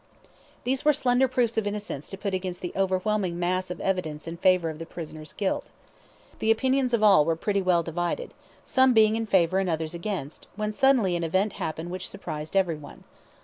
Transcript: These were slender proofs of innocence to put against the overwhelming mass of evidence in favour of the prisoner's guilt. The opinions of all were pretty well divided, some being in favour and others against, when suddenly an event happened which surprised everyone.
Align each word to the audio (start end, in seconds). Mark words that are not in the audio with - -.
These 0.63 0.83
were 0.83 0.93
slender 0.93 1.27
proofs 1.27 1.59
of 1.59 1.67
innocence 1.67 2.09
to 2.09 2.17
put 2.17 2.33
against 2.33 2.61
the 2.61 2.73
overwhelming 2.75 3.37
mass 3.37 3.69
of 3.69 3.79
evidence 3.79 4.27
in 4.27 4.35
favour 4.37 4.71
of 4.71 4.79
the 4.79 4.85
prisoner's 4.87 5.31
guilt. 5.31 5.67
The 6.39 6.49
opinions 6.49 6.95
of 6.95 7.03
all 7.03 7.23
were 7.23 7.35
pretty 7.35 7.61
well 7.61 7.83
divided, 7.83 8.33
some 8.65 8.93
being 8.95 9.15
in 9.15 9.27
favour 9.27 9.59
and 9.59 9.69
others 9.69 9.93
against, 9.93 10.47
when 10.55 10.71
suddenly 10.71 11.15
an 11.15 11.23
event 11.23 11.53
happened 11.53 11.91
which 11.91 12.09
surprised 12.09 12.55
everyone. 12.55 13.03